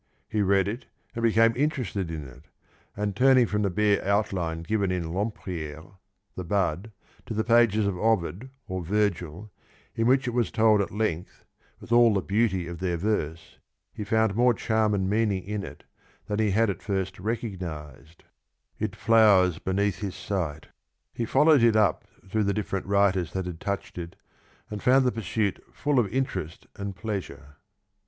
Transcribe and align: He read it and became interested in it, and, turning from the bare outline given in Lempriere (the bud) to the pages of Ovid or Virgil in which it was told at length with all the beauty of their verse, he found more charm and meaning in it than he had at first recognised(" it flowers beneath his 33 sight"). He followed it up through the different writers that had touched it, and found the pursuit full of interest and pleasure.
He 0.27 0.41
read 0.41 0.67
it 0.67 0.87
and 1.13 1.21
became 1.21 1.53
interested 1.55 2.09
in 2.09 2.27
it, 2.27 2.45
and, 2.97 3.15
turning 3.15 3.45
from 3.45 3.61
the 3.61 3.69
bare 3.69 4.03
outline 4.03 4.63
given 4.63 4.91
in 4.91 5.13
Lempriere 5.13 5.91
(the 6.35 6.43
bud) 6.43 6.91
to 7.27 7.35
the 7.35 7.43
pages 7.43 7.85
of 7.85 7.99
Ovid 7.99 8.49
or 8.67 8.83
Virgil 8.83 9.51
in 9.93 10.07
which 10.07 10.25
it 10.27 10.31
was 10.33 10.49
told 10.49 10.81
at 10.81 10.89
length 10.89 11.45
with 11.79 11.91
all 11.91 12.15
the 12.15 12.21
beauty 12.23 12.65
of 12.67 12.79
their 12.79 12.97
verse, 12.97 13.59
he 13.93 14.03
found 14.03 14.33
more 14.35 14.55
charm 14.55 14.95
and 14.95 15.07
meaning 15.07 15.43
in 15.43 15.63
it 15.63 15.83
than 16.25 16.39
he 16.39 16.49
had 16.49 16.71
at 16.71 16.81
first 16.81 17.19
recognised(" 17.19 18.23
it 18.79 18.95
flowers 18.95 19.59
beneath 19.59 19.99
his 19.99 20.15
33 20.15 20.27
sight"). 20.27 20.67
He 21.13 21.25
followed 21.25 21.61
it 21.61 21.75
up 21.75 22.05
through 22.27 22.45
the 22.45 22.55
different 22.55 22.87
writers 22.87 23.33
that 23.33 23.45
had 23.45 23.59
touched 23.59 23.99
it, 23.99 24.15
and 24.67 24.81
found 24.81 25.05
the 25.05 25.11
pursuit 25.11 25.63
full 25.71 25.99
of 25.99 26.07
interest 26.11 26.65
and 26.75 26.95
pleasure. 26.95 27.57